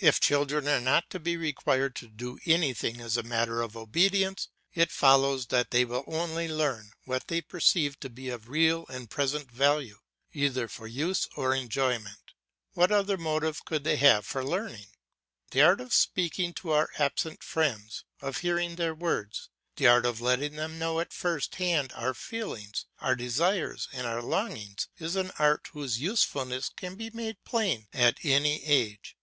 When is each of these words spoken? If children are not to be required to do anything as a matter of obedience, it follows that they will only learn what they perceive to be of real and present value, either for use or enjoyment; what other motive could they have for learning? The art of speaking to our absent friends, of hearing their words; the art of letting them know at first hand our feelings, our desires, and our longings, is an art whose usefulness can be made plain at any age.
If 0.00 0.20
children 0.20 0.68
are 0.68 0.78
not 0.80 1.10
to 1.10 1.18
be 1.18 1.36
required 1.36 1.96
to 1.96 2.06
do 2.08 2.38
anything 2.46 3.00
as 3.00 3.16
a 3.16 3.24
matter 3.24 3.60
of 3.60 3.76
obedience, 3.76 4.46
it 4.72 4.92
follows 4.92 5.46
that 5.46 5.72
they 5.72 5.84
will 5.84 6.04
only 6.06 6.46
learn 6.46 6.92
what 7.04 7.26
they 7.26 7.40
perceive 7.40 7.98
to 7.98 8.08
be 8.08 8.28
of 8.28 8.48
real 8.48 8.86
and 8.90 9.10
present 9.10 9.50
value, 9.50 9.98
either 10.32 10.68
for 10.68 10.86
use 10.86 11.26
or 11.36 11.52
enjoyment; 11.52 12.30
what 12.74 12.92
other 12.92 13.16
motive 13.16 13.64
could 13.64 13.82
they 13.82 13.96
have 13.96 14.24
for 14.24 14.44
learning? 14.44 14.86
The 15.50 15.62
art 15.62 15.80
of 15.80 15.92
speaking 15.92 16.52
to 16.52 16.70
our 16.70 16.90
absent 17.00 17.42
friends, 17.42 18.04
of 18.20 18.36
hearing 18.36 18.76
their 18.76 18.94
words; 18.94 19.48
the 19.74 19.88
art 19.88 20.06
of 20.06 20.20
letting 20.20 20.54
them 20.54 20.78
know 20.78 21.00
at 21.00 21.12
first 21.12 21.56
hand 21.56 21.92
our 21.96 22.14
feelings, 22.14 22.86
our 23.00 23.16
desires, 23.16 23.88
and 23.92 24.06
our 24.06 24.22
longings, 24.22 24.86
is 24.98 25.16
an 25.16 25.32
art 25.40 25.70
whose 25.72 25.98
usefulness 26.00 26.68
can 26.68 26.94
be 26.94 27.10
made 27.10 27.42
plain 27.44 27.88
at 27.92 28.18
any 28.22 28.62
age. 28.64 29.16